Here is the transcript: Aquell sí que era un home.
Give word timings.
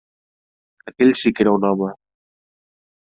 Aquell 0.91 1.13
sí 1.19 1.33
que 1.39 1.45
era 1.47 1.53
un 1.59 1.69
home. 1.73 1.93